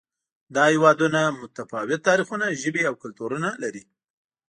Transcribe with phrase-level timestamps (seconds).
[0.55, 3.83] دا هېوادونه متفاوت تاریخونه، ژبې او کلتورونه لري.